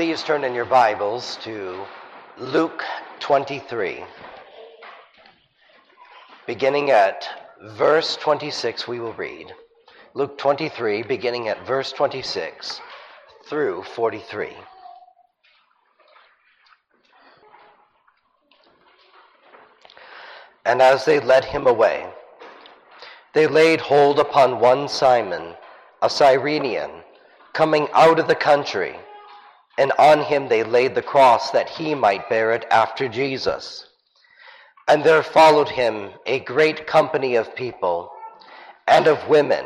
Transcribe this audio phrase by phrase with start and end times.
[0.00, 1.84] Please turn in your Bibles to
[2.38, 2.82] Luke
[3.18, 4.02] 23.
[6.46, 7.28] Beginning at
[7.72, 9.52] verse 26, we will read.
[10.14, 12.80] Luke 23, beginning at verse 26
[13.44, 14.56] through 43.
[20.64, 22.08] And as they led him away,
[23.34, 25.56] they laid hold upon one Simon,
[26.00, 26.90] a Cyrenian,
[27.52, 28.96] coming out of the country,
[29.80, 33.86] and on him they laid the cross that he might bear it after Jesus.
[34.86, 38.12] And there followed him a great company of people
[38.86, 39.64] and of women,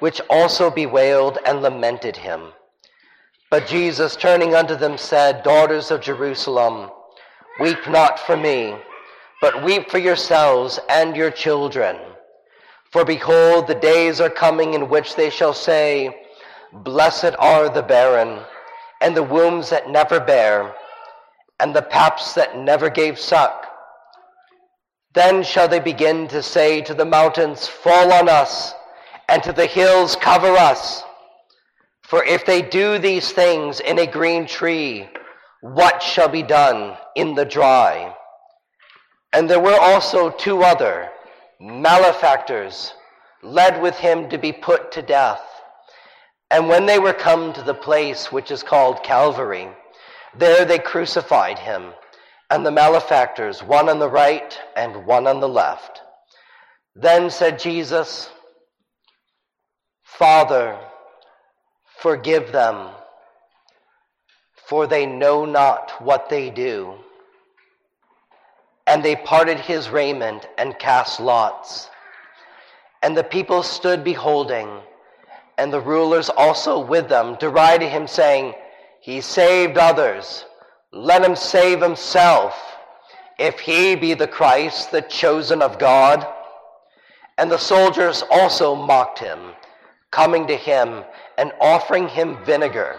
[0.00, 2.52] which also bewailed and lamented him.
[3.50, 6.90] But Jesus, turning unto them, said, Daughters of Jerusalem,
[7.58, 8.76] weep not for me,
[9.40, 11.96] but weep for yourselves and your children.
[12.90, 16.26] For behold, the days are coming in which they shall say,
[16.70, 18.40] Blessed are the barren,
[19.00, 20.74] and the wombs that never bear,
[21.60, 23.66] and the paps that never gave suck.
[25.14, 28.74] Then shall they begin to say to the mountains, Fall on us,
[29.28, 31.02] and to the hills, Cover us.
[32.02, 35.08] For if they do these things in a green tree,
[35.60, 38.14] what shall be done in the dry?
[39.32, 41.10] And there were also two other
[41.60, 42.94] malefactors
[43.42, 45.42] led with him to be put to death.
[46.50, 49.68] And when they were come to the place which is called Calvary,
[50.36, 51.92] there they crucified him,
[52.50, 56.00] and the malefactors, one on the right and one on the left.
[56.94, 58.30] Then said Jesus,
[60.02, 60.78] Father,
[62.00, 62.88] forgive them,
[64.66, 66.94] for they know not what they do.
[68.86, 71.90] And they parted his raiment and cast lots.
[73.02, 74.80] And the people stood beholding,
[75.58, 78.54] and the rulers also with them derided him, saying,
[79.00, 80.44] He saved others,
[80.92, 82.54] let him save himself,
[83.38, 86.26] if he be the Christ, the chosen of God.
[87.36, 89.52] And the soldiers also mocked him,
[90.10, 91.04] coming to him
[91.36, 92.96] and offering him vinegar,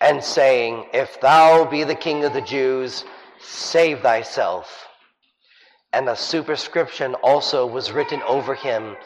[0.00, 3.04] and saying, If thou be the king of the Jews,
[3.40, 4.86] save thyself.
[5.92, 8.96] And a superscription also was written over him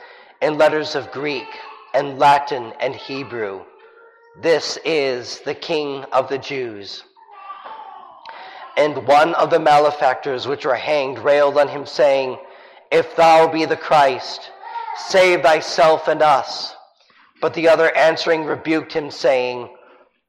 [0.41, 1.47] in letters of Greek
[1.95, 3.63] and Latin and Hebrew.
[4.41, 7.05] This is the King of the Jews.
[8.77, 12.39] And one of the malefactors which were hanged railed on him, saying,
[12.91, 14.51] If thou be the Christ,
[14.97, 16.75] save thyself and us.
[17.41, 19.69] But the other answering rebuked him, saying,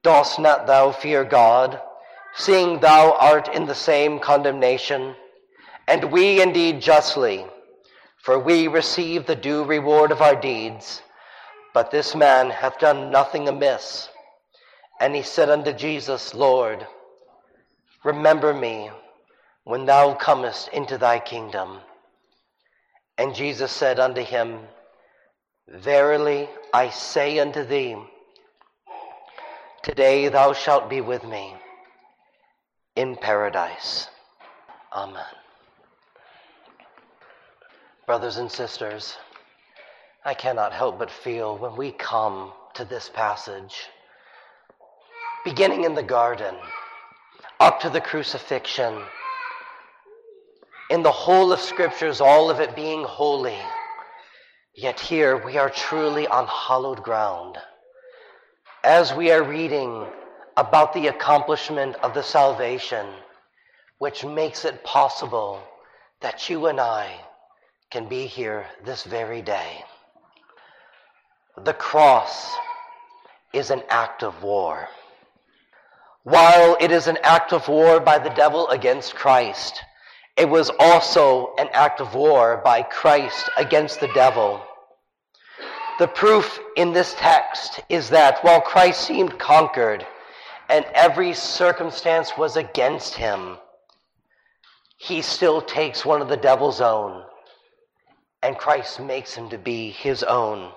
[0.04, 1.80] Dost not thou fear God,
[2.36, 5.16] seeing thou art in the same condemnation?
[5.88, 7.46] And we indeed justly,
[8.18, 11.02] for we receive the due reward of our deeds.
[11.74, 14.10] But this man hath done nothing amiss.
[15.00, 16.86] And he said unto Jesus, Lord,
[18.04, 18.92] remember me
[19.64, 21.80] when thou comest into thy kingdom.
[23.18, 24.60] And Jesus said unto him,
[25.68, 27.96] Verily I say unto thee,
[29.84, 31.56] today thou shalt be with me
[32.96, 34.08] in paradise.
[34.94, 35.24] Amen.
[38.06, 39.16] Brothers and sisters,
[40.24, 43.76] I cannot help but feel when we come to this passage,
[45.44, 46.56] beginning in the garden,
[47.60, 49.02] up to the crucifixion,
[50.92, 53.58] in the whole of scriptures, all of it being holy,
[54.76, 57.58] yet here we are truly on hallowed ground.
[58.84, 60.06] As we are reading
[60.56, 63.08] about the accomplishment of the salvation,
[63.98, 65.64] which makes it possible
[66.20, 67.12] that you and I
[67.90, 69.84] can be here this very day.
[71.58, 72.56] The cross
[73.54, 74.88] is an act of war.
[76.24, 79.82] While it is an act of war by the devil against Christ,
[80.38, 84.64] it was also an act of war by Christ against the devil.
[86.00, 90.06] The proof in this text is that while Christ seemed conquered
[90.70, 93.58] and every circumstance was against him,
[94.98, 97.24] he still takes one of the devil's own,
[98.42, 100.72] and Christ makes him to be his own.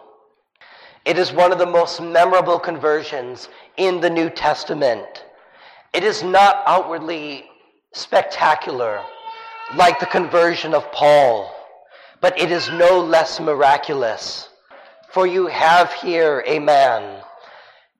[1.04, 5.24] It is one of the most memorable conversions in the New Testament.
[5.92, 7.44] It is not outwardly
[7.92, 9.02] spectacular
[9.76, 11.54] like the conversion of Paul,
[12.22, 14.48] but it is no less miraculous.
[15.10, 17.22] For you have here a man.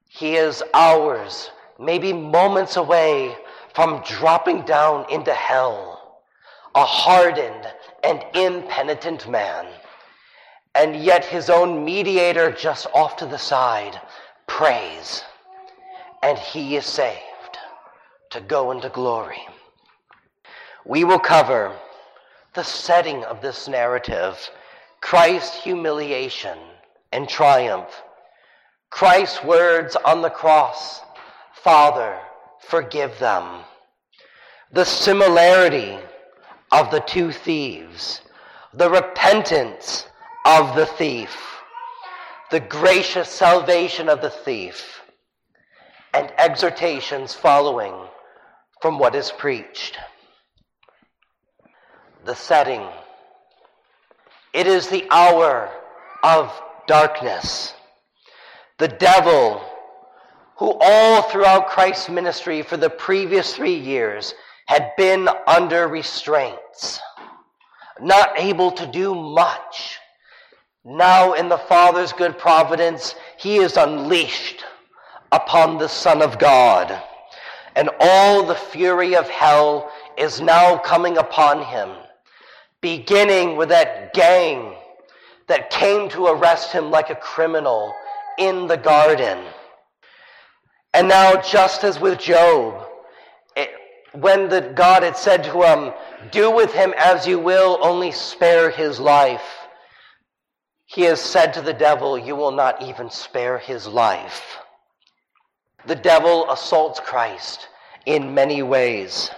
[0.08, 3.36] He is hours, maybe moments away
[3.74, 6.22] from dropping down into hell,
[6.74, 7.66] a hardened
[8.02, 9.66] and impenitent man
[10.75, 14.00] and yet his own mediator just off to the side
[14.47, 15.23] prays,
[16.23, 17.21] and he is saved.
[18.31, 19.47] to go into glory.
[20.85, 21.73] We will cover
[22.55, 24.50] the setting of this narrative
[25.00, 26.59] Christ's humiliation
[27.12, 28.03] and triumph,
[28.91, 31.00] Christ's words on the cross
[31.53, 32.19] Father,
[32.59, 33.62] forgive them.
[34.73, 35.99] The similarity
[36.73, 38.21] of the two thieves,
[38.75, 40.06] the repentance
[40.44, 41.37] of the thief,
[42.50, 45.00] the gracious salvation of the thief,
[46.12, 47.94] and exhortations following
[48.81, 49.99] from what is preached.
[52.25, 52.87] The setting.
[54.52, 55.70] It is the hour
[56.23, 56.52] of
[56.87, 57.75] darkness.
[58.79, 59.62] The devil
[60.56, 64.35] who all throughout Christ's ministry for the previous three years
[64.67, 67.00] had been under restraints,
[68.00, 69.99] not able to do much.
[70.84, 74.64] Now, in the Father's good providence, he is unleashed
[75.32, 77.02] upon the Son of God,
[77.75, 81.88] and all the fury of hell is now coming upon him,
[82.82, 84.75] beginning with that gang
[85.46, 87.94] that came to arrest him like a criminal
[88.38, 89.38] in the garden.
[90.92, 92.87] And now, just as with Job,
[93.56, 93.70] it,
[94.12, 95.94] when the God had said to him,
[96.30, 99.63] Do with him as you will, only spare his life,
[100.94, 104.58] he has said to the devil, You will not even spare his life.
[105.87, 107.69] The devil assaults Christ
[108.06, 109.31] in many ways.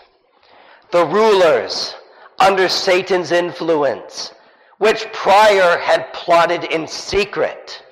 [0.92, 1.94] The rulers,
[2.38, 4.34] under Satan's influence,
[4.78, 7.82] which prior had plotted in secret,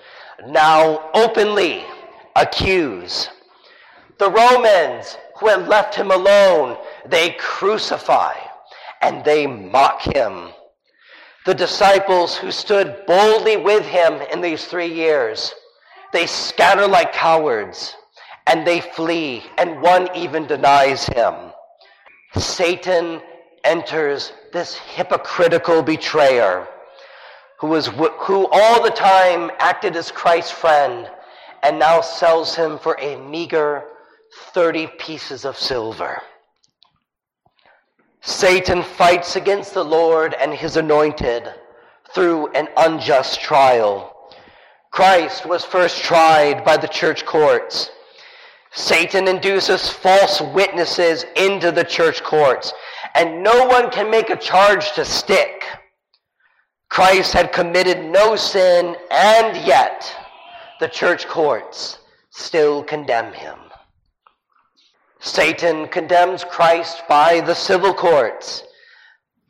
[0.47, 1.85] now openly
[2.37, 3.31] accuse.
[4.19, 6.77] The Romans who had left him alone,
[7.07, 8.35] they crucify
[9.01, 10.51] and they mock him.
[11.45, 15.53] The disciples who stood boldly with him in these three years,
[16.13, 17.95] they scatter like cowards
[18.47, 21.35] and they flee, and one even denies him.
[22.37, 23.21] Satan
[23.65, 26.67] enters this hypocritical betrayer
[27.59, 31.11] who, was, who all the time acted as Christ's friend
[31.63, 33.85] and now sells him for a meager
[34.53, 36.21] 30 pieces of silver.
[38.27, 41.47] Satan fights against the Lord and his anointed
[42.15, 44.17] through an unjust trial.
[44.91, 47.91] Christ was first tried by the church courts.
[48.73, 52.73] Satan induces false witnesses into the church courts,
[53.15, 55.63] and no one can make a charge to stick.
[56.89, 60.11] Christ had committed no sin, and yet
[60.81, 61.99] the church courts
[62.31, 63.59] still condemn him.
[65.25, 68.63] Satan condemns Christ by the civil courts.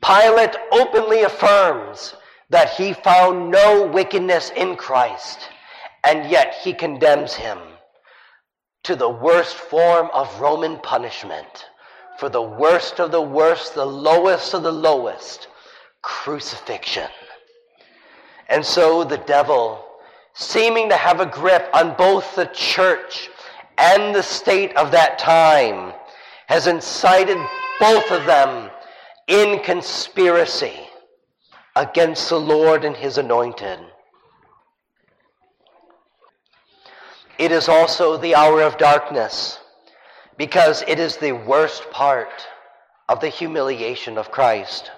[0.01, 2.15] Pilate openly affirms
[2.49, 5.41] that he found no wickedness in Christ,
[6.05, 7.59] and yet he condemns him
[8.85, 11.67] to the worst form of Roman punishment,
[12.19, 15.49] for the worst of the worst, the lowest of the lowest,
[16.03, 17.11] crucifixion.
[18.49, 19.85] And so the devil,
[20.35, 23.29] seeming to have a grip on both the church
[23.79, 25.93] and the state of that time
[26.47, 27.39] has incited
[27.81, 28.71] both of them
[29.27, 30.79] in conspiracy
[31.77, 33.79] against the Lord and his anointed.
[37.39, 39.59] It is also the hour of darkness
[40.37, 42.47] because it is the worst part
[43.09, 44.91] of the humiliation of Christ.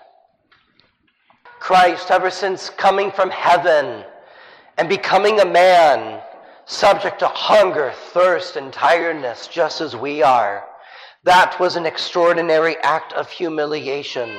[1.59, 4.05] Christ, ever since coming from heaven
[4.77, 6.21] and becoming a man,
[6.67, 10.65] subject to hunger, thirst, and tiredness, just as we are.
[11.25, 14.31] That was an extraordinary act of humiliation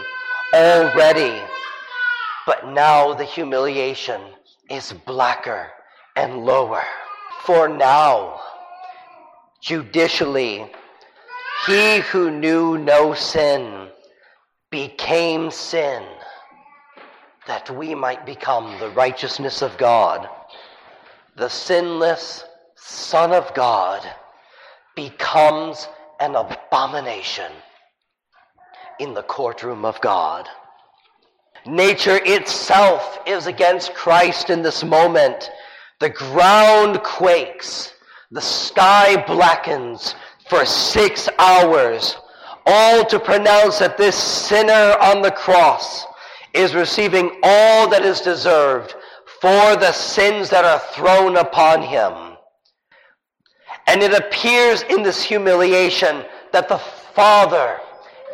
[0.54, 1.42] already.
[2.46, 4.22] But now the humiliation
[4.70, 5.68] is blacker
[6.16, 6.84] and lower.
[7.44, 8.42] For now,
[9.62, 10.70] judicially,
[11.66, 13.90] he who knew no sin
[14.70, 16.04] became sin
[17.48, 20.28] that we might become the righteousness of God
[21.38, 22.44] the sinless
[22.76, 24.02] Son of God
[24.96, 25.88] becomes
[26.20, 27.52] an abomination
[29.00, 30.48] in the courtroom of God.
[31.68, 35.52] Nature itself is against Christ in this moment.
[36.00, 37.94] The ground quakes,
[38.32, 40.16] the sky blackens
[40.50, 42.18] for six hours,
[42.66, 46.06] all to pronounce that this sinner on the cross
[46.56, 48.96] is receiving all that is deserved
[49.42, 52.38] for the sins that are thrown upon him.
[53.88, 57.80] And it appears in this humiliation that the Father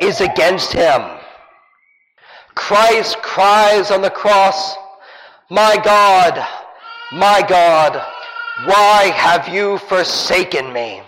[0.01, 1.01] is against him.
[2.55, 4.75] Christ cries on the cross,
[5.49, 6.45] My God,
[7.11, 7.95] my God,
[8.65, 11.01] why have you forsaken me?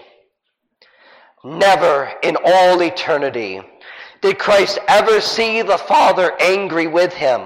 [1.45, 3.61] never in all eternity
[4.21, 7.41] did Christ ever see the Father angry with him.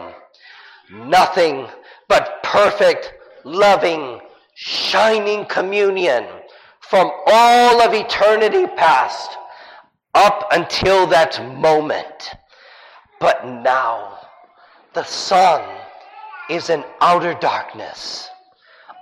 [0.90, 1.68] Nothing
[2.10, 3.14] but perfect,
[3.46, 4.20] loving,
[4.56, 6.26] shining communion
[6.82, 9.38] from all of eternity past
[10.16, 12.32] up until that moment.
[13.22, 14.20] But now
[14.94, 15.64] the Son
[16.50, 18.28] is in outer darkness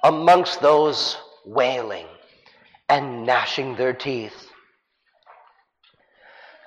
[0.03, 2.07] amongst those wailing
[2.89, 4.49] and gnashing their teeth.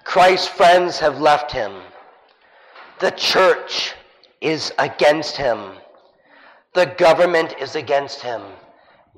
[0.05, 1.73] Christ's friends have left him.
[2.99, 3.95] The church
[4.41, 5.75] is against him.
[6.75, 8.43] The government is against him.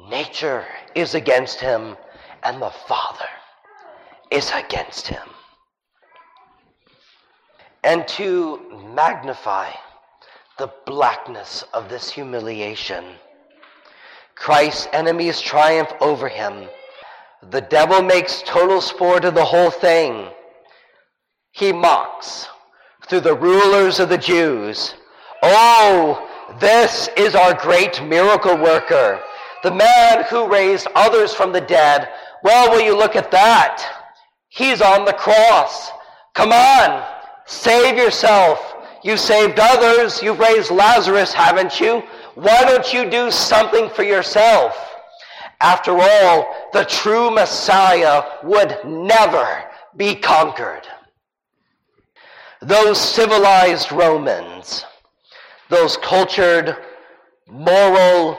[0.09, 1.97] Nature is against him.
[2.43, 3.29] And the Father
[4.31, 5.29] is against him.
[7.85, 8.61] And to
[8.95, 9.71] magnify
[10.59, 13.05] the blackness of this humiliation,
[14.35, 16.69] Christ's enemies triumph over him.
[17.51, 20.29] The devil makes total sport of the whole thing.
[21.51, 22.49] He mocks
[23.09, 24.95] through the rulers of the Jews.
[25.43, 26.29] Oh,
[26.61, 29.21] this is our great miracle worker,
[29.63, 32.09] the man who raised others from the dead.
[32.43, 34.09] Well, will you look at that?
[34.49, 35.91] He's on the cross.
[36.35, 37.07] Come on,
[37.47, 38.75] save yourself.
[39.03, 40.23] You saved others.
[40.23, 42.03] You've raised Lazarus, haven't you?
[42.35, 44.77] Why don't you do something for yourself?
[45.61, 49.65] After all, the true Messiah would never
[49.97, 50.87] be conquered.
[52.61, 54.85] Those civilized Romans,
[55.73, 56.77] those cultured,
[57.49, 58.39] moral,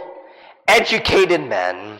[0.68, 1.98] educated men,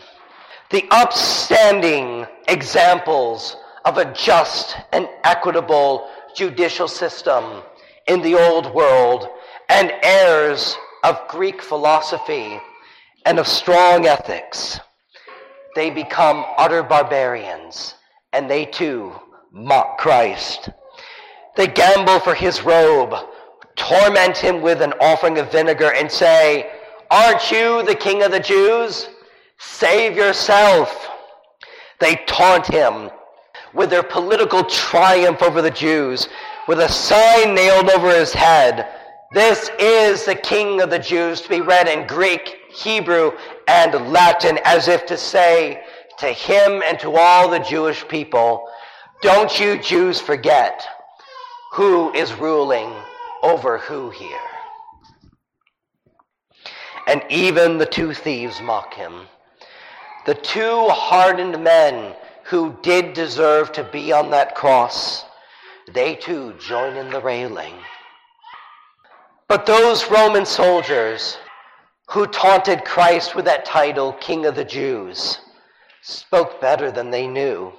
[0.70, 7.62] the upstanding examples of a just and equitable judicial system
[8.06, 9.26] in the old world,
[9.68, 12.60] and heirs of Greek philosophy
[13.26, 14.78] and of strong ethics,
[15.74, 17.94] they become utter barbarians,
[18.32, 19.12] and they too
[19.50, 20.68] mock Christ.
[21.56, 23.14] They gamble for his robe,
[23.76, 26.70] torment him with an offering of vinegar, and say,
[27.10, 29.08] Aren't you the king of the Jews?
[29.58, 31.08] Save yourself.
[32.00, 33.10] They taunt him
[33.72, 36.28] with their political triumph over the Jews,
[36.68, 38.88] with a sign nailed over his head
[39.34, 43.32] this is the King of the Jews to be read in Greek, Hebrew,
[43.66, 45.82] and Latin as if to say
[46.18, 48.68] to him and to all the Jewish people,
[49.22, 50.86] don't you Jews forget
[51.72, 52.94] who is ruling
[53.44, 54.38] over who here.
[57.06, 59.26] And even the two thieves mock him.
[60.24, 65.24] The two hardened men who did deserve to be on that cross,
[65.92, 67.74] they too join in the railing.
[69.48, 71.36] But those Roman soldiers
[72.10, 75.38] who taunted Christ with that title, King of the Jews,
[76.00, 77.72] spoke better than they knew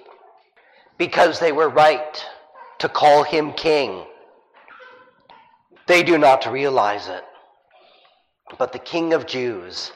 [0.98, 2.24] because they were right
[2.80, 4.06] to call him king.
[5.88, 7.24] They do not realize it.
[8.58, 9.92] But the King of Jews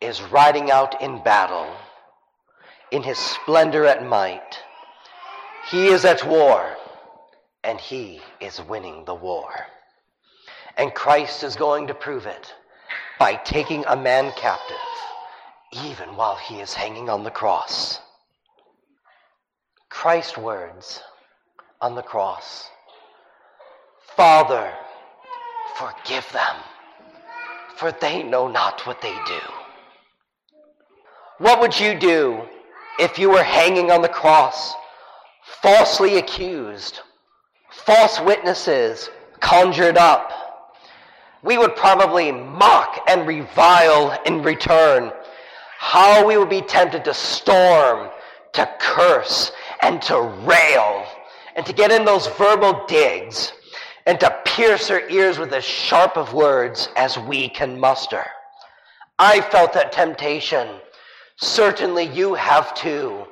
[0.00, 1.74] is riding out in battle
[2.90, 4.58] in his splendor and might.
[5.70, 6.76] He is at war,
[7.62, 9.50] and he is winning the war.
[10.76, 12.54] And Christ is going to prove it
[13.18, 14.76] by taking a man captive,
[15.72, 18.00] even while he is hanging on the cross.
[19.90, 21.02] Christ's words
[21.80, 22.70] on the cross
[24.16, 24.72] Father,
[25.76, 26.56] forgive them,
[27.76, 29.40] for they know not what they do.
[31.38, 32.42] What would you do
[32.98, 34.74] if you were hanging on the cross,
[35.62, 37.00] falsely accused,
[37.70, 39.10] false witnesses
[39.40, 40.32] conjured up?
[41.42, 45.12] we would probably mock and revile in return.
[45.78, 48.10] How we would be tempted to storm,
[48.52, 51.06] to curse, and to rail,
[51.54, 53.52] and to get in those verbal digs,
[54.08, 58.24] and to pierce our ears with as sharp of words as we can muster.
[59.18, 60.66] I felt that temptation.
[61.36, 63.26] Certainly you have too.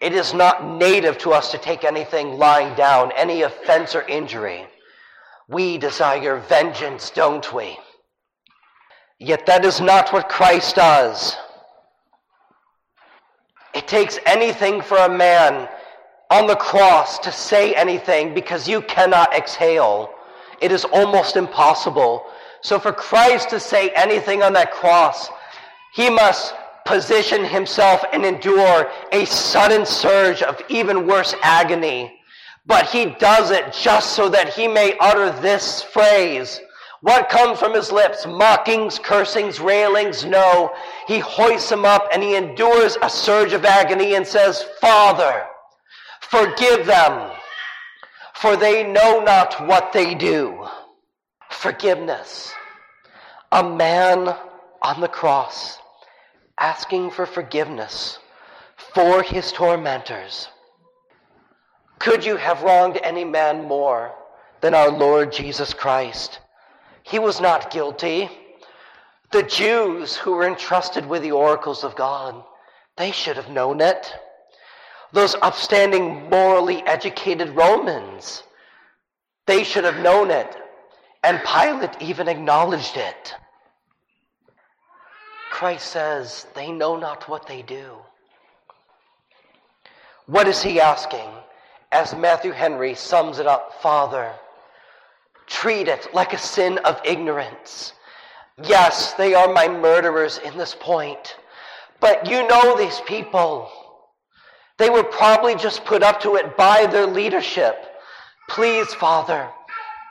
[0.00, 4.64] It is not native to us to take anything lying down, any offense or injury.
[5.48, 7.76] We desire vengeance, don't we?
[9.18, 11.36] Yet that is not what Christ does.
[13.74, 15.68] It takes anything for a man
[16.32, 20.10] on the cross to say anything because you cannot exhale.
[20.60, 22.24] It is almost impossible.
[22.62, 25.28] So for Christ to say anything on that cross,
[25.94, 26.54] he must
[26.86, 32.18] position himself and endure a sudden surge of even worse agony
[32.66, 36.60] but he does it just so that he may utter this phrase.
[37.00, 38.24] What comes from his lips?
[38.26, 40.24] Mockings, cursings, railings?
[40.24, 40.72] No.
[41.08, 45.44] He hoists him up and he endures a surge of agony and says, Father,
[46.32, 47.30] Forgive them,
[48.32, 50.66] for they know not what they do.
[51.50, 52.50] Forgiveness.
[53.52, 54.34] A man
[54.80, 55.78] on the cross
[56.58, 58.18] asking for forgiveness
[58.94, 60.48] for his tormentors.
[61.98, 64.14] Could you have wronged any man more
[64.62, 66.40] than our Lord Jesus Christ?
[67.02, 68.30] He was not guilty.
[69.32, 72.42] The Jews who were entrusted with the oracles of God,
[72.96, 74.10] they should have known it.
[75.12, 78.42] Those upstanding, morally educated Romans,
[79.46, 80.56] they should have known it.
[81.22, 83.34] And Pilate even acknowledged it.
[85.50, 87.96] Christ says, they know not what they do.
[90.26, 91.28] What is he asking?
[91.92, 94.32] As Matthew Henry sums it up, Father,
[95.46, 97.92] treat it like a sin of ignorance.
[98.64, 101.36] Yes, they are my murderers in this point,
[102.00, 103.70] but you know these people.
[104.82, 107.86] They were probably just put up to it by their leadership.
[108.48, 109.48] Please, Father,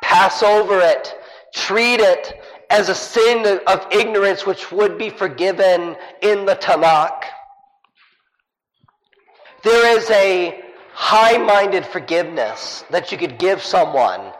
[0.01, 1.13] pass over it,
[1.53, 7.21] treat it as a sin of ignorance which would be forgiven in the Tanakh.
[9.65, 10.61] There is a
[10.93, 14.31] high minded forgiveness that you could give someone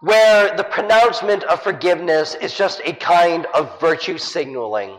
[0.00, 4.98] where the pronouncement of forgiveness is just a kind of virtue signaling.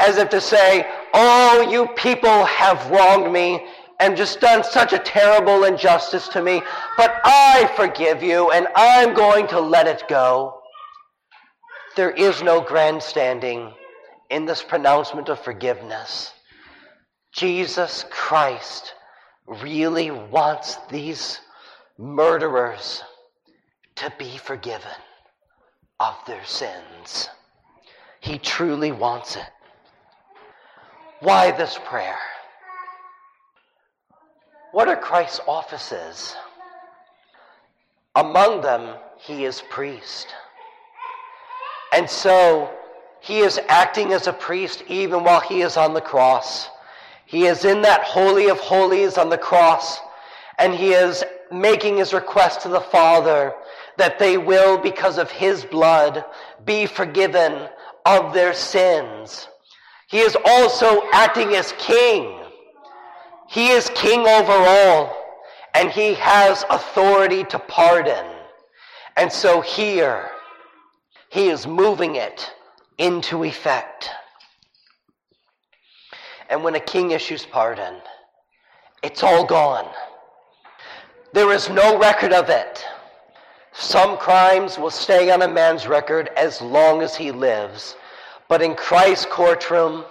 [0.00, 3.66] As if to say, Oh, you people have wronged me
[4.00, 6.62] and just done such a terrible injustice to me,
[6.96, 10.60] but I forgive you and I'm going to let it go.
[11.96, 13.72] There is no grandstanding
[14.30, 16.32] in this pronouncement of forgiveness.
[17.32, 18.94] Jesus Christ
[19.46, 21.40] really wants these
[21.96, 23.02] murderers
[23.96, 24.90] to be forgiven
[25.98, 27.28] of their sins.
[28.20, 29.50] He truly wants it.
[31.20, 32.18] Why this prayer?
[34.72, 36.36] What are Christ's offices?
[38.14, 40.28] Among them, he is priest.
[41.92, 42.70] And so
[43.20, 46.68] he is acting as a priest even while he is on the cross.
[47.26, 49.98] He is in that Holy of Holies on the cross,
[50.58, 53.54] and he is making his request to the Father
[53.96, 56.24] that they will, because of his blood,
[56.64, 57.68] be forgiven
[58.06, 59.48] of their sins.
[60.08, 62.34] He is also acting as king.
[63.46, 65.14] He is king over all,
[65.74, 68.24] and he has authority to pardon.
[69.16, 70.30] And so here,
[71.28, 72.50] he is moving it
[72.96, 74.10] into effect.
[76.48, 77.96] And when a king issues pardon,
[79.02, 79.88] it's all gone.
[81.34, 82.82] There is no record of it.
[83.72, 87.94] Some crimes will stay on a man's record as long as he lives.
[88.48, 90.04] But in Christ's courtroom,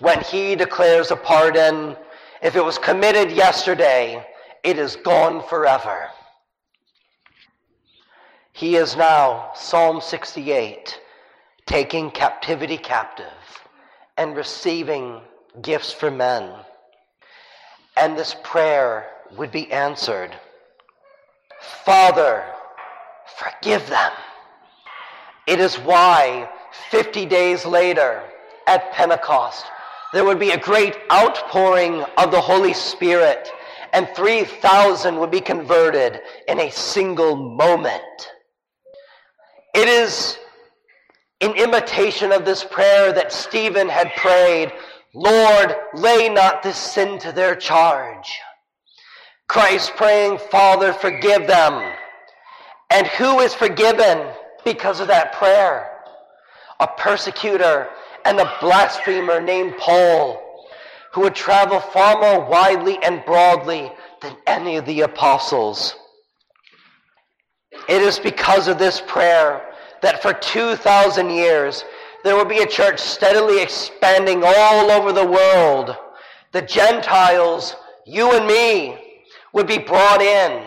[0.00, 1.96] when he declares a pardon,
[2.42, 4.26] if it was committed yesterday,
[4.62, 6.08] it is gone forever.
[8.52, 11.00] He is now, Psalm 68,
[11.66, 13.26] taking captivity captive
[14.16, 15.22] and receiving
[15.62, 16.52] gifts for men.
[17.96, 20.34] And this prayer would be answered
[21.84, 22.44] Father,
[23.36, 24.12] forgive them.
[25.46, 26.48] It is why
[26.90, 28.22] 50 days later
[28.66, 29.64] at Pentecost,
[30.12, 33.48] there would be a great outpouring of the Holy Spirit,
[33.92, 38.02] and 3,000 would be converted in a single moment.
[39.74, 40.38] It is
[41.40, 44.72] in imitation of this prayer that Stephen had prayed,
[45.14, 48.38] Lord, lay not this sin to their charge.
[49.48, 51.92] Christ praying, Father, forgive them.
[52.90, 54.28] And who is forgiven
[54.64, 55.89] because of that prayer?
[56.80, 57.88] A persecutor
[58.24, 60.66] and a blasphemer named Paul,
[61.12, 65.94] who would travel far more widely and broadly than any of the apostles.
[67.88, 71.84] It is because of this prayer that for 2,000 years
[72.22, 75.96] there will be a church steadily expanding all over the world.
[76.52, 78.98] The Gentiles, you and me,
[79.52, 80.64] would be brought in.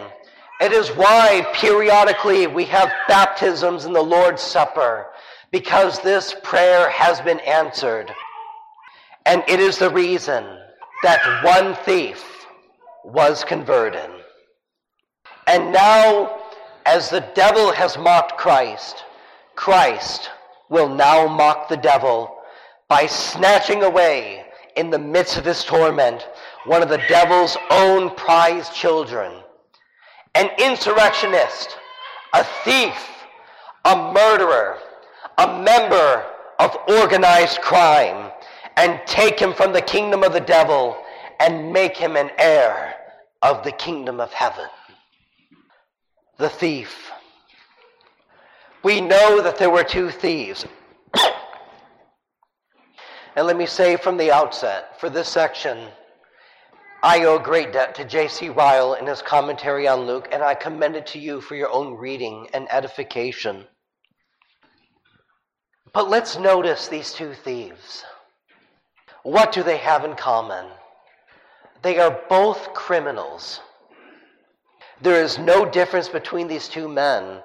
[0.62, 5.08] It is why periodically we have baptisms in the Lord's Supper,
[5.54, 8.12] because this prayer has been answered.
[9.28, 10.44] And it is the reason
[11.04, 12.26] that one thief
[13.06, 14.10] was converted.
[15.46, 16.40] And now,
[16.88, 19.04] as the devil has mocked Christ,
[19.56, 20.32] Christ
[20.70, 22.36] will now mock the devil
[22.90, 26.28] by snatching away in the midst of his torment
[26.66, 29.44] one of the devil's own prized children.
[30.34, 31.78] An insurrectionist,
[32.34, 32.98] a thief,
[33.86, 34.80] a murderer,
[35.38, 36.26] a member
[36.60, 38.32] of organized crime,
[38.78, 40.98] and take him from the kingdom of the devil
[41.40, 42.96] and make him an heir
[43.42, 44.68] of the kingdom of heaven.
[46.38, 47.12] The thief.
[48.84, 50.66] We know that there were two thieves.
[53.36, 55.90] and let me say from the outset, for this section,
[57.02, 58.50] I owe great debt to J.C.
[58.50, 61.96] Ryle in his commentary on Luke, and I commend it to you for your own
[61.96, 63.66] reading and edification.
[65.94, 68.04] But let's notice these two thieves.
[69.22, 70.66] What do they have in common?
[71.84, 73.62] They are both criminals.
[75.02, 77.44] There is no difference between these two men.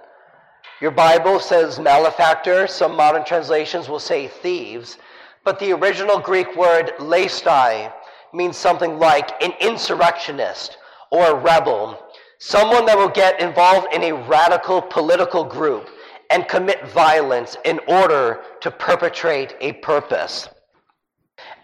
[0.80, 4.96] Your Bible says malefactor, some modern translations will say thieves,
[5.44, 7.92] but the original Greek word leistai
[8.32, 10.78] means something like an insurrectionist
[11.10, 12.02] or a rebel,
[12.38, 15.90] someone that will get involved in a radical political group
[16.30, 20.48] and commit violence in order to perpetrate a purpose.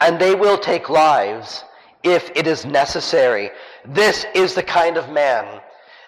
[0.01, 1.65] And they will take lives
[2.03, 3.51] if it is necessary.
[3.85, 5.61] This is the kind of man.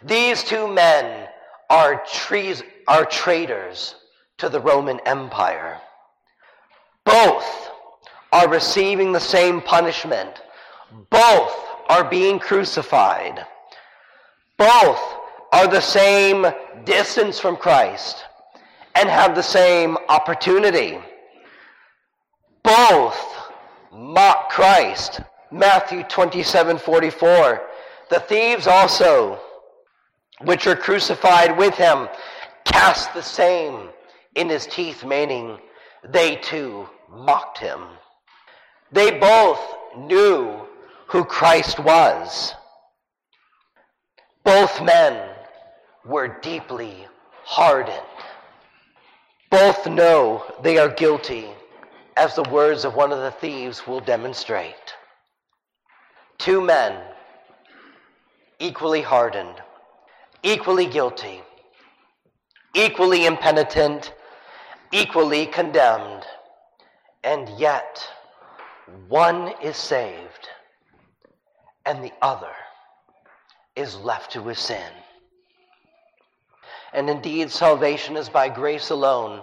[0.02, 1.28] These two men
[1.68, 3.96] are, trees, are traitors
[4.38, 5.80] to the Roman Empire.
[7.04, 7.70] Both
[8.32, 10.42] are receiving the same punishment.
[11.10, 11.56] Both
[11.88, 13.44] are being crucified.
[14.56, 15.00] Both
[15.52, 16.46] are the same
[16.84, 18.24] distance from Christ
[18.96, 20.98] and have the same opportunity.
[22.62, 23.18] Both
[23.92, 25.20] mock Christ.
[25.52, 27.62] Matthew 27 44.
[28.10, 29.38] The thieves also,
[30.42, 32.08] which are crucified with him,
[32.64, 33.90] cast the same
[34.34, 35.58] in his teeth, meaning
[36.08, 37.80] they too mocked him.
[38.92, 39.60] They both
[39.96, 40.66] knew
[41.08, 42.54] who Christ was.
[44.44, 45.30] Both men
[46.04, 47.06] were deeply
[47.44, 48.02] hardened.
[49.50, 51.48] Both know they are guilty,
[52.16, 54.94] as the words of one of the thieves will demonstrate.
[56.38, 57.00] Two men,
[58.58, 59.62] equally hardened,
[60.42, 61.42] equally guilty,
[62.74, 64.12] equally impenitent,
[64.92, 66.24] equally condemned,
[67.24, 68.06] and yet
[69.08, 70.48] one is saved
[71.86, 72.52] and the other
[73.76, 74.92] is left to his sin.
[76.96, 79.42] And indeed, salvation is by grace alone,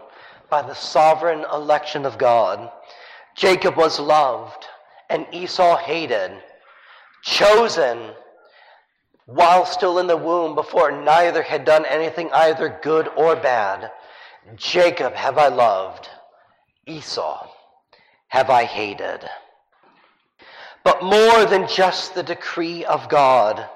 [0.50, 2.72] by the sovereign election of God.
[3.36, 4.66] Jacob was loved,
[5.12, 6.32] and Esau hated,
[7.22, 8.10] chosen
[9.28, 13.92] while still in the womb, before neither had done anything either good or bad.
[14.56, 16.10] Jacob have I loved,
[16.88, 17.48] Esau
[18.30, 19.30] have I hated.
[20.84, 23.70] But more than just the decree of God,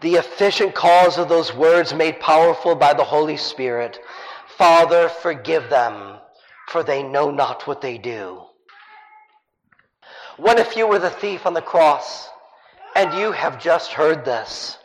[0.00, 3.98] the efficient cause of those words made powerful by the Holy Spirit
[4.58, 6.18] Father, forgive them,
[6.68, 8.42] for they know not what they do.
[10.38, 12.30] What if you were the thief on the cross
[12.94, 14.78] and you have just heard this?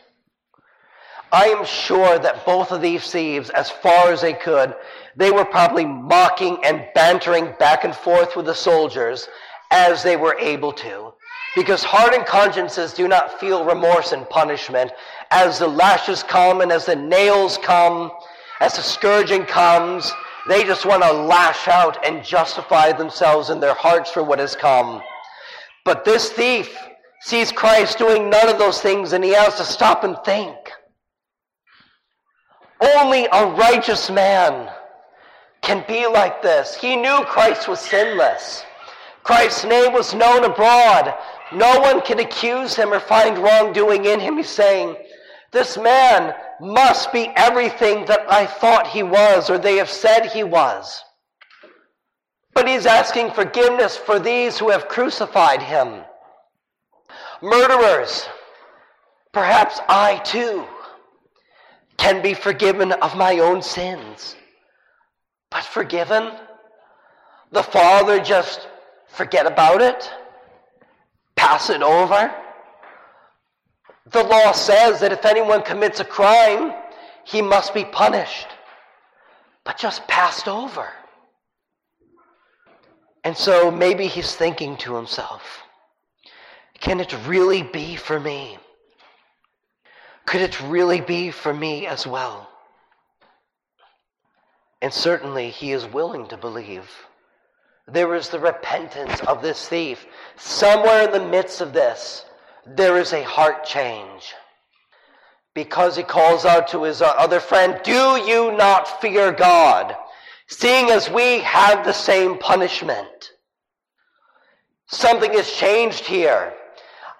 [1.32, 4.74] I am sure that both of these thieves, as far as they could,
[5.16, 9.28] they were probably mocking and bantering back and forth with the soldiers
[9.70, 11.14] as they were able to.
[11.54, 14.90] Because hardened consciences do not feel remorse and punishment.
[15.30, 18.10] As the lashes come and as the nails come,
[18.60, 20.10] as the scourging comes,
[20.48, 24.56] they just want to lash out and justify themselves in their hearts for what has
[24.56, 25.02] come.
[25.84, 26.76] But this thief
[27.20, 30.56] sees Christ doing none of those things and he has to stop and think.
[32.96, 34.68] Only a righteous man
[35.60, 36.74] can be like this.
[36.74, 38.64] He knew Christ was sinless.
[39.22, 41.14] Christ's name was known abroad.
[41.54, 44.36] No one can accuse him or find wrongdoing in him.
[44.36, 44.96] He's saying,
[45.50, 50.44] This man must be everything that I thought he was or they have said he
[50.44, 51.02] was.
[52.54, 56.02] But he's asking forgiveness for these who have crucified him.
[57.40, 58.28] Murderers,
[59.32, 60.64] perhaps I too
[61.96, 64.36] can be forgiven of my own sins.
[65.50, 66.32] But forgiven?
[67.50, 68.68] The Father just
[69.08, 70.10] forget about it?
[71.42, 72.32] Pass it over.
[74.12, 76.72] The law says that if anyone commits a crime,
[77.24, 78.46] he must be punished,
[79.64, 80.88] but just passed over.
[83.24, 85.42] And so maybe he's thinking to himself,
[86.78, 88.58] can it really be for me?
[90.26, 92.48] Could it really be for me as well?
[94.80, 96.88] And certainly he is willing to believe.
[97.88, 100.06] There is the repentance of this thief.
[100.36, 102.24] Somewhere in the midst of this,
[102.66, 104.34] there is a heart change.
[105.54, 109.96] Because he calls out to his other friend, Do you not fear God,
[110.46, 113.32] seeing as we have the same punishment?
[114.86, 116.54] Something has changed here.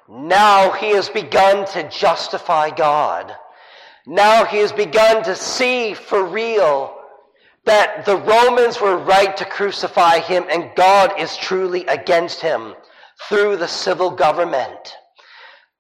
[0.08, 3.34] Now he has begun to justify God.
[4.06, 7.01] Now he has begun to see for real
[7.64, 12.74] that the Romans were right to crucify him and God is truly against him
[13.28, 14.96] through the civil government.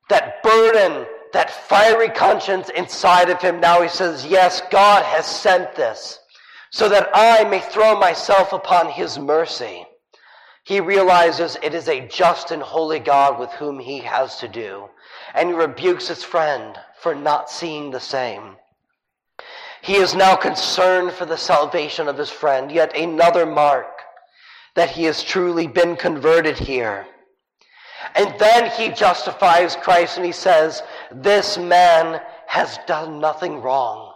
[0.08, 5.74] That burden, that fiery conscience inside of him, now he says, Yes, God has sent
[5.74, 6.18] this
[6.70, 9.84] so that I may throw myself upon his mercy.
[10.64, 14.88] He realizes it is a just and holy God with whom he has to do,
[15.34, 18.56] and he rebukes his friend for not seeing the same.
[19.82, 24.02] He is now concerned for the salvation of his friend, yet another mark
[24.76, 27.04] that he has truly been converted here.
[28.14, 34.14] And then he justifies Christ and he says, This man has done nothing wrong.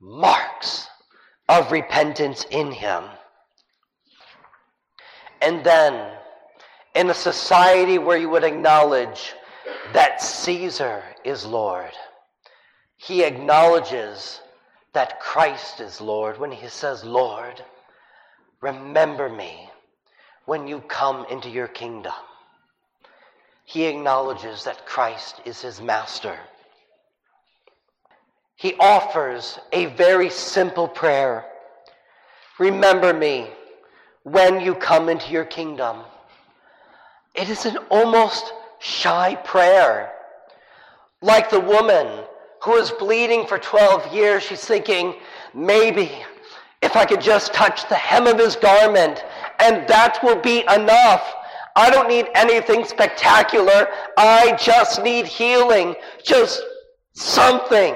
[0.00, 0.86] Marks
[1.48, 3.04] of repentance in him.
[5.42, 6.12] And then,
[6.94, 9.34] in a society where you would acknowledge
[9.92, 11.92] that Caesar is Lord,
[12.96, 14.40] he acknowledges
[14.96, 17.62] that Christ is Lord when he says, Lord,
[18.62, 19.68] remember me
[20.46, 22.14] when you come into your kingdom.
[23.66, 26.34] He acknowledges that Christ is his master.
[28.54, 31.44] He offers a very simple prayer
[32.58, 33.50] Remember me
[34.22, 35.98] when you come into your kingdom.
[37.34, 40.10] It is an almost shy prayer.
[41.20, 42.24] Like the woman
[42.66, 45.14] who was bleeding for 12 years, she's thinking,
[45.54, 46.10] maybe
[46.82, 49.24] if I could just touch the hem of his garment,
[49.60, 51.32] and that will be enough.
[51.76, 53.86] I don't need anything spectacular.
[54.18, 56.60] I just need healing, just
[57.14, 57.94] something.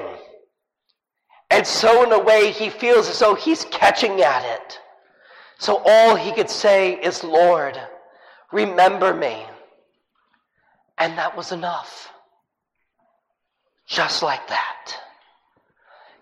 [1.49, 4.79] And so, in a way, he feels as though he's catching at it.
[5.59, 7.77] So, all he could say is, Lord,
[8.53, 9.45] remember me.
[10.97, 12.11] And that was enough.
[13.91, 14.95] Just like that.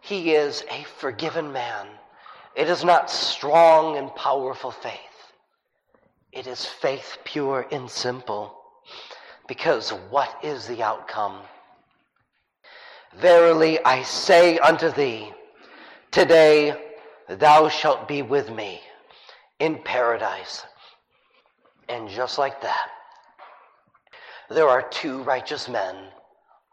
[0.02, 1.86] He is a forgiven man.
[2.56, 4.96] It is not strong and powerful faith,
[6.32, 8.56] it is faith pure and simple.
[9.48, 11.42] Because what is the outcome?
[13.16, 15.32] Verily I say unto thee,
[16.10, 16.74] today
[17.28, 18.82] thou shalt be with me
[19.60, 20.66] in paradise.
[21.88, 22.90] And just like that,
[24.50, 25.96] there are two righteous men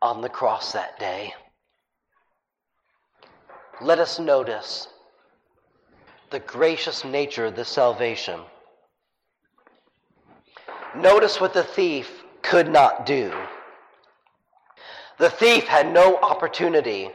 [0.07, 1.35] on the cross that day.
[3.83, 4.87] Let us notice
[6.31, 8.39] the gracious nature of this salvation.
[10.95, 13.33] Notice what the thief could not do.
[15.19, 17.11] The thief had no opportunity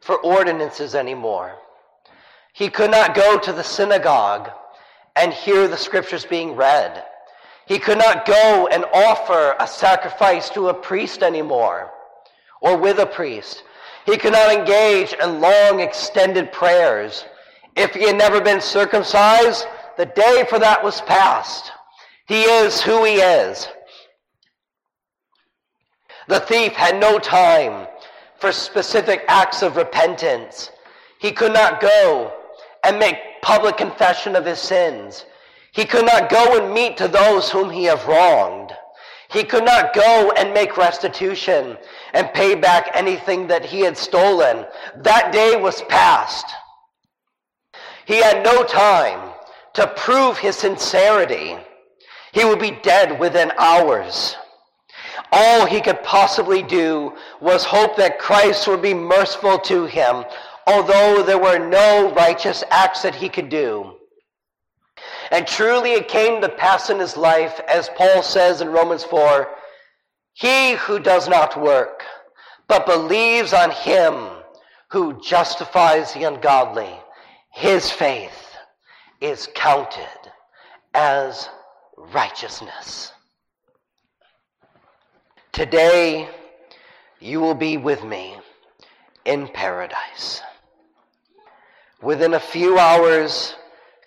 [0.00, 1.56] for ordinances anymore.
[2.52, 4.50] He could not go to the synagogue
[5.16, 7.04] and hear the scriptures being read.
[7.66, 11.90] He could not go and offer a sacrifice to a priest anymore
[12.60, 13.62] or with a priest.
[14.04, 17.24] He could not engage in long extended prayers.
[17.74, 19.66] If he had never been circumcised,
[19.96, 21.72] the day for that was past.
[22.26, 23.68] He is who he is.
[26.28, 27.86] The thief had no time
[28.38, 30.70] for specific acts of repentance.
[31.18, 32.32] He could not go
[32.84, 35.24] and make public confession of his sins.
[35.72, 38.72] He could not go and meet to those whom he have wronged.
[39.36, 41.76] He could not go and make restitution
[42.14, 44.64] and pay back anything that he had stolen.
[44.96, 46.46] That day was past.
[48.06, 49.34] He had no time
[49.74, 51.54] to prove his sincerity.
[52.32, 54.36] He would be dead within hours.
[55.30, 60.24] All he could possibly do was hope that Christ would be merciful to him,
[60.66, 63.98] although there were no righteous acts that he could do.
[65.30, 69.48] And truly it came to pass in his life, as Paul says in Romans 4
[70.34, 72.04] He who does not work,
[72.68, 74.28] but believes on him
[74.90, 76.94] who justifies the ungodly,
[77.52, 78.56] his faith
[79.20, 80.32] is counted
[80.94, 81.48] as
[81.96, 83.12] righteousness.
[85.52, 86.28] Today,
[87.18, 88.36] you will be with me
[89.24, 90.42] in paradise.
[92.02, 93.56] Within a few hours,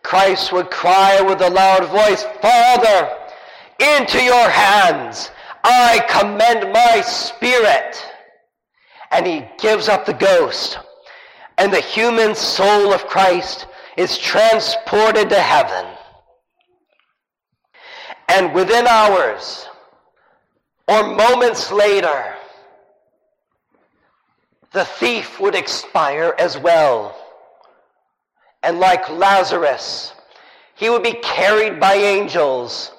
[0.04, 3.10] Christ would cry with a loud voice, Father,
[3.80, 5.32] into your hands
[5.64, 8.04] I commend my spirit.
[9.12, 10.78] And he gives up the ghost,
[11.58, 15.86] and the human soul of Christ is transported to heaven.
[18.28, 19.68] And within hours,
[20.88, 22.36] or moments later,
[24.72, 27.16] the thief would expire as well.
[28.64, 30.14] And like Lazarus,
[30.76, 32.92] he would be carried by angels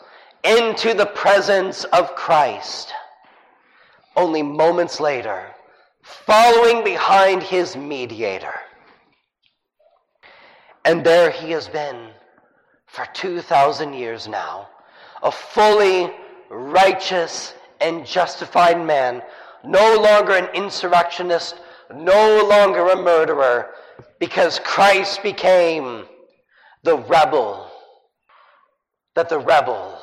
[0.43, 2.93] into the presence of Christ.
[4.17, 5.47] only moments later,
[6.03, 8.55] following behind his mediator.
[10.85, 12.11] And there he has been
[12.87, 14.69] for 2,000 years now,
[15.23, 16.11] a fully
[16.51, 19.23] righteous and justified man,
[19.65, 21.61] no longer an insurrectionist,
[21.95, 23.71] no longer a murderer,
[24.21, 26.05] because Christ became
[26.85, 27.69] the rebel,
[29.17, 29.99] that the rebel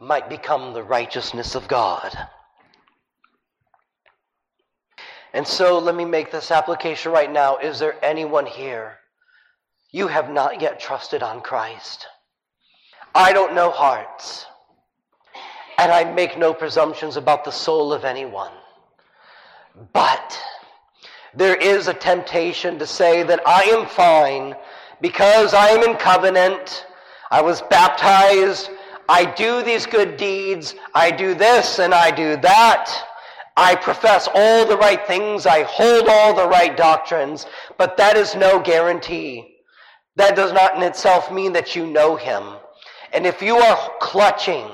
[0.00, 2.12] might become the righteousness of God.
[5.32, 7.56] And so let me make this application right now.
[7.56, 8.98] Is there anyone here?
[9.92, 12.06] You have not yet trusted on Christ.
[13.14, 14.46] I don't know hearts,
[15.78, 18.52] and I make no presumptions about the soul of anyone.
[19.92, 20.38] But
[21.34, 24.54] there is a temptation to say that I am fine
[25.00, 26.86] because I am in covenant,
[27.30, 28.70] I was baptized,
[29.08, 33.08] I do these good deeds, I do this and I do that.
[33.56, 38.34] I profess all the right things, I hold all the right doctrines, but that is
[38.34, 39.56] no guarantee.
[40.16, 42.44] That does not in itself mean that you know him.
[43.12, 44.68] And if you are clutching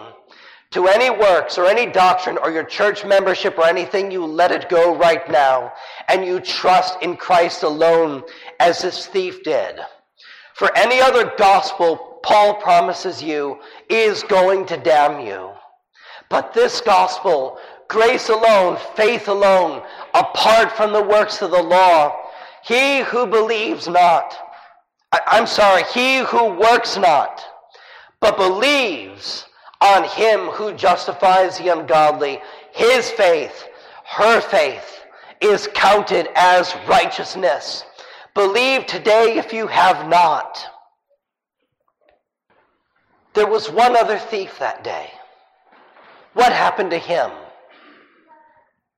[0.71, 4.69] to any works or any doctrine or your church membership or anything, you let it
[4.69, 5.73] go right now
[6.09, 8.23] and you trust in Christ alone
[8.61, 9.81] as this thief did.
[10.55, 15.53] For any other gospel, Paul promises you, is going to damn you.
[16.29, 19.83] But this gospel, grace alone, faith alone,
[20.15, 22.15] apart from the works of the law,
[22.63, 24.37] he who believes not,
[25.13, 27.43] I, am sorry, he who works not,
[28.21, 29.47] but believes
[29.81, 32.41] on him who justifies the ungodly.
[32.73, 33.65] His faith,
[34.05, 35.05] her faith,
[35.41, 37.85] is counted as righteousness.
[38.35, 40.65] Believe today if you have not.
[43.35, 45.11] There was one other thief that day.
[46.35, 47.31] What happened to him?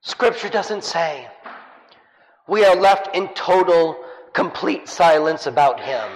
[0.03, 1.29] Scripture doesn't say.
[2.49, 6.09] We are left in total, complete silence about him.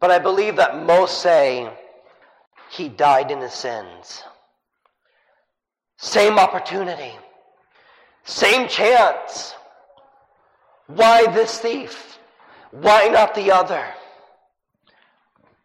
[0.00, 1.70] But I believe that most say
[2.72, 4.24] he died in his sins.
[5.98, 7.12] Same opportunity,
[8.24, 9.54] same chance.
[10.86, 12.18] Why this thief?
[12.70, 13.84] Why not the other?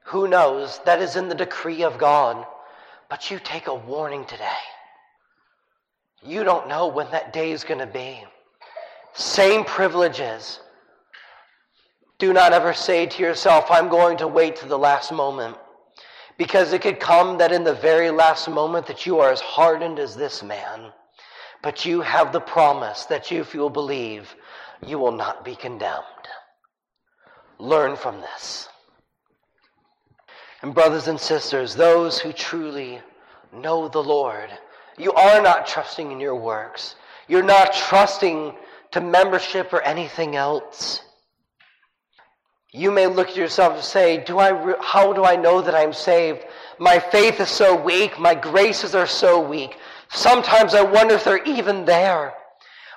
[0.03, 0.79] Who knows?
[0.85, 2.45] That is in the decree of God.
[3.09, 4.63] But you take a warning today.
[6.23, 8.23] You don't know when that day is going to be.
[9.13, 10.59] Same privileges,
[12.19, 15.57] do not ever say to yourself, I'm going to wait to the last moment.
[16.37, 19.99] Because it could come that in the very last moment that you are as hardened
[19.99, 20.91] as this man.
[21.63, 24.35] But you have the promise that if you will believe,
[24.85, 26.03] you will not be condemned.
[27.59, 28.69] Learn from this.
[30.61, 33.01] And brothers and sisters, those who truly
[33.51, 34.49] know the Lord,
[34.97, 36.95] you are not trusting in your works.
[37.27, 38.55] You're not trusting
[38.91, 41.01] to membership or anything else.
[42.73, 45.93] You may look at yourself and say, do I, How do I know that I'm
[45.93, 46.45] saved?
[46.79, 48.19] My faith is so weak.
[48.19, 49.77] My graces are so weak.
[50.09, 52.33] Sometimes I wonder if they're even there.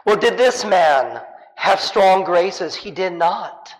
[0.05, 1.23] Well, did this man
[1.57, 2.75] have strong graces?
[2.75, 3.73] He did not.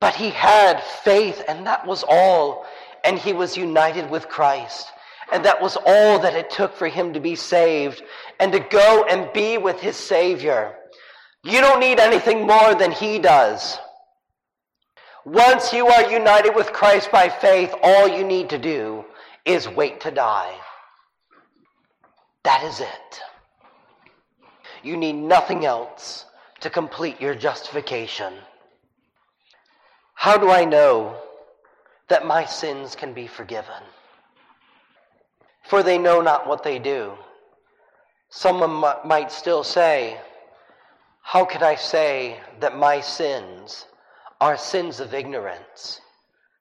[0.00, 2.66] But he had faith, and that was all.
[3.04, 4.92] And he was united with Christ.
[5.32, 8.02] And that was all that it took for him to be saved
[8.38, 10.76] and to go and be with his Savior.
[11.42, 13.78] You don't need anything more than he does.
[15.24, 19.04] Once you are united with Christ by faith, all you need to do
[19.46, 20.54] is wait to die.
[22.44, 23.20] That is it.
[24.82, 26.26] You need nothing else
[26.60, 28.34] to complete your justification.
[30.12, 31.16] How do I know
[32.08, 33.82] that my sins can be forgiven?
[35.62, 37.12] For they know not what they do.
[38.28, 40.20] Someone might still say,
[41.22, 43.86] How can I say that my sins
[44.44, 46.02] our sins of ignorance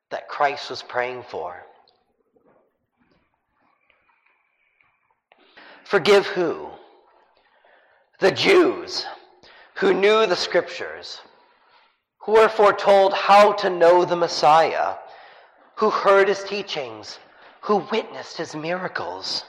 [0.10, 1.54] that Christ was praying for.
[5.84, 6.70] Forgive who?
[8.20, 9.06] The Jews
[9.74, 11.20] who knew the scriptures,
[12.20, 14.96] who were foretold how to know the Messiah,
[15.76, 17.20] who heard his teachings,
[17.60, 19.44] who witnessed his miracles.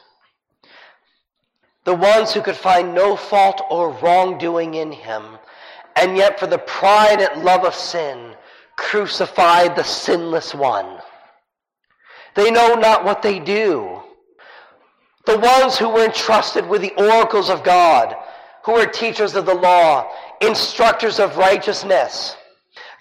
[1.85, 5.39] The ones who could find no fault or wrongdoing in him
[5.97, 8.35] and yet for the pride and love of sin
[8.77, 10.99] crucified the sinless one.
[12.35, 14.03] They know not what they do.
[15.27, 18.15] The ones who were entrusted with the oracles of God,
[18.65, 22.37] who were teachers of the law, instructors of righteousness,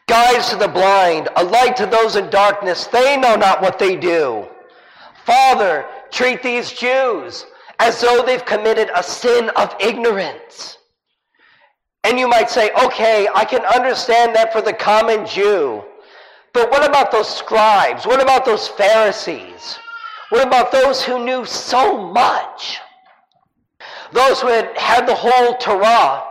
[0.07, 3.95] guides to the blind, a light to those in darkness, they know not what they
[3.95, 4.47] do.
[5.25, 7.45] Father, treat these Jews
[7.79, 10.77] as though they've committed a sin of ignorance.
[12.03, 15.83] And you might say, okay, I can understand that for the common Jew.
[16.53, 18.05] But what about those scribes?
[18.05, 19.79] What about those Pharisees?
[20.29, 22.79] What about those who knew so much?
[24.11, 26.23] Those who had had the whole Torah,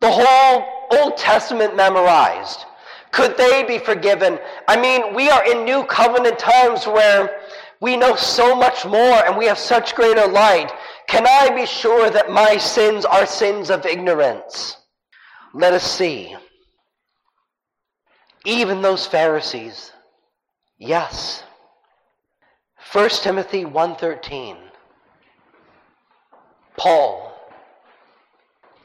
[0.00, 2.66] the whole Old Testament memorized.
[3.10, 4.38] Could they be forgiven?
[4.68, 7.40] I mean, we are in new covenant times where
[7.80, 10.72] we know so much more and we have such greater light.
[11.06, 14.76] Can I be sure that my sins are sins of ignorance?
[15.52, 16.34] Let us see.
[18.44, 19.92] Even those Pharisees,
[20.78, 21.44] yes.
[22.92, 24.56] 1 Timothy 1:13
[26.76, 27.32] Paul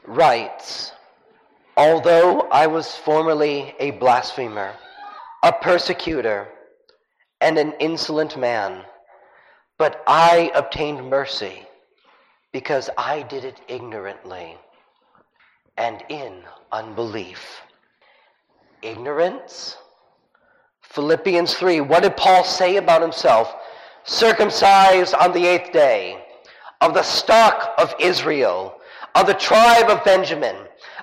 [0.06, 0.92] writes,
[1.76, 4.74] Although I was formerly a blasphemer,
[5.42, 6.48] a persecutor,
[7.40, 8.84] and an insolent man,
[9.78, 11.66] but I obtained mercy
[12.52, 14.56] because I did it ignorantly
[15.76, 16.42] and in
[16.72, 17.60] unbelief.
[18.82, 19.76] Ignorance?
[20.82, 21.80] Philippians 3.
[21.80, 23.54] What did Paul say about himself?
[24.04, 26.24] Circumcised on the eighth day,
[26.80, 28.76] of the stock of Israel,
[29.14, 30.56] of the tribe of Benjamin,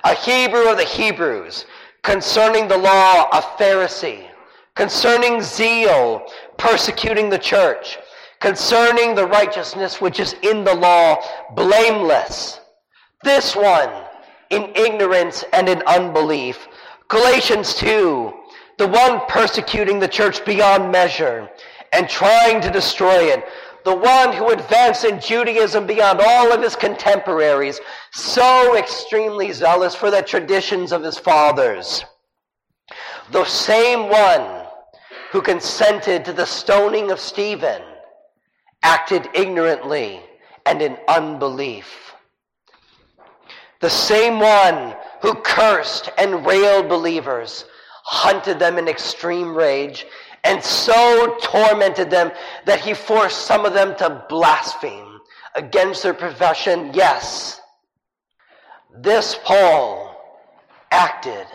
[0.03, 1.65] a Hebrew of the Hebrews,
[2.03, 4.27] concerning the law, a Pharisee,
[4.75, 6.25] concerning zeal,
[6.57, 7.97] persecuting the church,
[8.39, 11.17] concerning the righteousness which is in the law,
[11.55, 12.59] blameless.
[13.23, 13.89] This one
[14.49, 16.67] in ignorance and in unbelief.
[17.07, 18.33] Galatians 2,
[18.77, 21.49] the one persecuting the church beyond measure
[21.93, 23.43] and trying to destroy it,
[23.85, 27.79] the one who advanced in Judaism beyond all of his contemporaries,
[28.11, 32.03] so extremely zealous for the traditions of his fathers.
[33.31, 34.65] The same one
[35.31, 37.81] who consented to the stoning of Stephen
[38.84, 40.21] acted ignorantly
[40.65, 42.13] and in unbelief.
[43.80, 47.65] The same one who cursed and railed believers,
[48.03, 50.05] hunted them in extreme rage,
[50.43, 52.32] and so tormented them
[52.65, 55.19] that he forced some of them to blaspheme
[55.55, 56.91] against their profession.
[56.93, 57.59] Yes,
[58.95, 60.15] this Paul
[60.91, 61.45] acted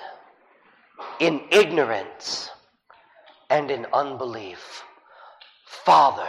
[1.21, 2.51] in ignorance
[3.51, 4.85] and in unbelief.
[5.67, 6.29] Father,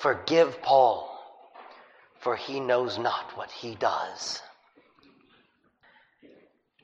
[0.00, 1.08] forgive Paul,
[2.20, 4.40] for he knows not what he does.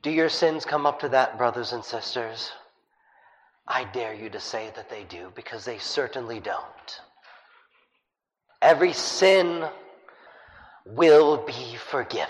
[0.03, 2.53] Do your sins come up to that, brothers and sisters?
[3.67, 7.01] I dare you to say that they do, because they certainly don't.
[8.61, 9.65] Every sin
[10.85, 12.29] will be forgiven.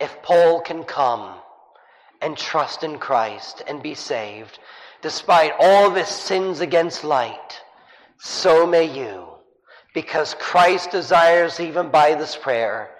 [0.00, 1.34] If Paul can come
[2.22, 4.58] and trust in Christ and be saved,
[5.02, 7.60] despite all of his sins against light,
[8.22, 9.26] so may you,
[9.94, 12.90] because Christ desires, even by this prayer,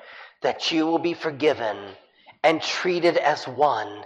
[0.41, 1.77] that you will be forgiven
[2.43, 4.03] and treated as one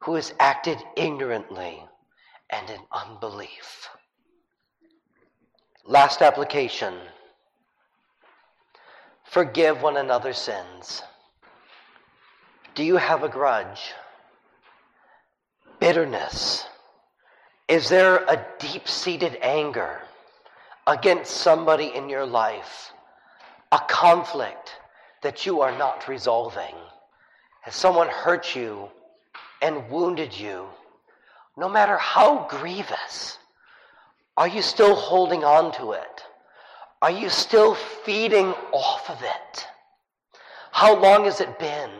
[0.00, 1.82] who has acted ignorantly
[2.50, 3.88] and in unbelief.
[5.86, 6.94] Last application
[9.24, 11.02] forgive one another's sins.
[12.74, 13.92] Do you have a grudge?
[15.80, 16.66] Bitterness?
[17.68, 20.02] Is there a deep seated anger
[20.88, 22.92] against somebody in your life?
[23.70, 24.72] A conflict
[25.22, 26.74] that you are not resolving?
[27.60, 28.88] Has someone hurt you
[29.60, 30.66] and wounded you,
[31.56, 33.38] no matter how grievous,
[34.36, 36.22] are you still holding on to it?
[37.02, 39.66] Are you still feeding off of it?
[40.70, 41.90] How long has it been?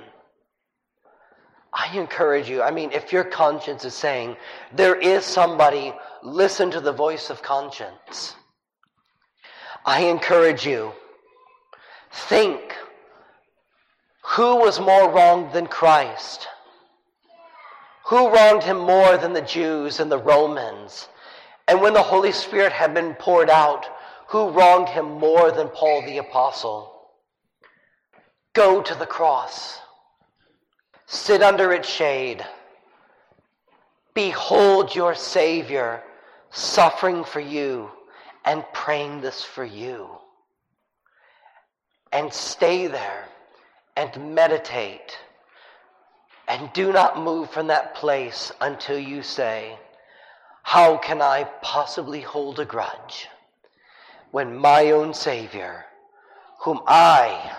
[1.73, 2.63] I encourage you.
[2.63, 4.37] I mean, if your conscience is saying
[4.73, 8.35] there is somebody, listen to the voice of conscience.
[9.85, 10.93] I encourage you.
[12.11, 12.75] Think
[14.23, 16.47] who was more wronged than Christ?
[18.07, 21.09] Who wronged him more than the Jews and the Romans?
[21.67, 23.87] And when the Holy Spirit had been poured out,
[24.29, 26.95] who wronged him more than Paul the Apostle?
[28.53, 29.81] Go to the cross.
[31.07, 32.45] Sit under its shade.
[34.15, 36.03] Behold your Savior
[36.51, 37.91] suffering for you
[38.45, 40.09] and praying this for you.
[42.13, 43.29] And stay there
[43.97, 45.19] and meditate.
[46.47, 49.79] And do not move from that place until you say,
[50.63, 53.29] How can I possibly hold a grudge
[54.31, 55.85] when my own Savior,
[56.61, 57.55] whom I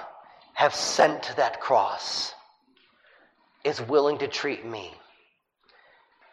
[0.53, 2.33] have sent to that cross,
[3.63, 4.93] is willing to treat me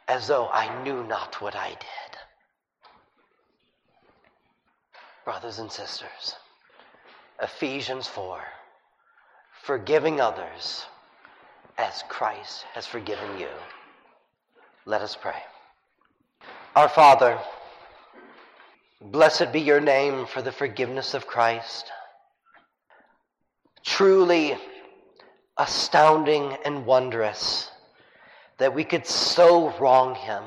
[0.09, 2.06] as though I knew not what I did?
[5.27, 6.37] Brothers and sisters,
[7.43, 8.41] Ephesians 4
[9.65, 10.87] forgiving others
[11.77, 13.49] as Christ has forgiven you.
[14.85, 15.43] Let us pray.
[16.77, 17.41] Our Father,
[19.01, 21.91] blessed be your name for the forgiveness of Christ.
[23.83, 24.57] Truly
[25.59, 27.69] astounding and wondrous
[28.59, 30.45] that we could so wrong him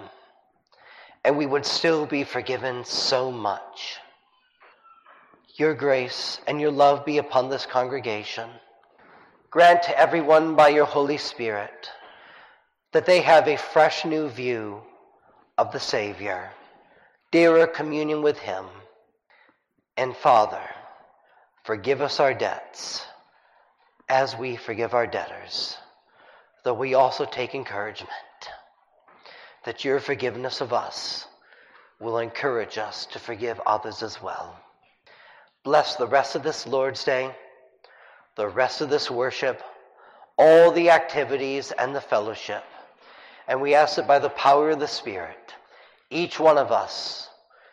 [1.26, 3.98] and we would still be forgiven so much.
[5.60, 8.50] Your grace and your love be upon this congregation.
[9.52, 11.92] Grant to everyone by your Holy Spirit
[12.94, 14.82] that they have a fresh new view
[15.58, 16.50] of the Savior,
[17.34, 18.68] dearer communion with Him.
[19.98, 20.64] And Father,
[21.66, 23.06] forgive us our debts
[24.08, 25.76] as we forgive our debtors,
[26.64, 28.10] though we also take encouragement
[29.66, 31.28] that your forgiveness of us
[32.00, 34.58] will encourage us to forgive others as well.
[35.64, 37.34] Bless the rest of this Lord's Day
[38.40, 39.62] the rest of this worship,
[40.38, 42.64] all the activities and the fellowship.
[43.50, 45.54] And we ask that by the power of the Spirit,
[46.10, 47.28] each one of us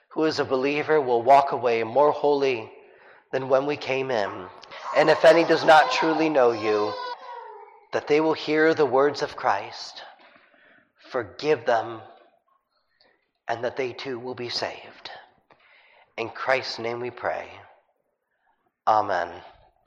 [0.08, 2.68] who is a believer will walk away more holy
[3.30, 4.46] than when we came in.
[4.96, 6.92] And if any does not truly know you,
[7.92, 10.02] that they will hear the words of Christ,
[11.10, 12.00] forgive them,
[13.46, 15.12] and that they too will be saved.
[16.16, 17.46] In Christ's name we pray.
[18.86, 19.30] Amen.